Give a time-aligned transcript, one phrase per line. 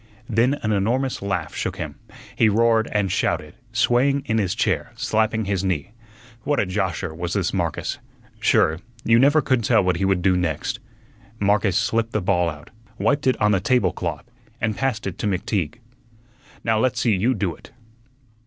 [0.27, 1.93] Then an enormous laugh shook him.
[2.35, 5.91] He roared and shouted, swaying in his chair, slapping his knee.
[6.43, 7.99] What a josher was this Marcus!
[8.39, 10.79] Sure, you never could tell what he would do next.
[11.39, 14.25] Marcus slipped the ball out, wiped it on the tablecloth,
[14.59, 15.75] and passed it to McTeague.
[16.63, 17.69] "Now let's see you do it."